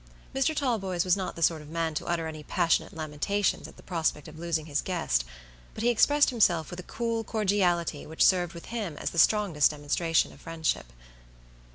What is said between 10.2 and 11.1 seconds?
of friendship.